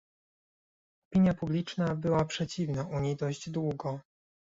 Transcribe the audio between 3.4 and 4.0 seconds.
długo